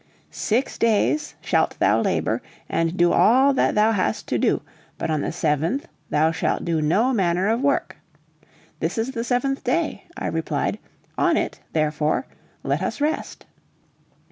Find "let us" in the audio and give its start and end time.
12.63-12.99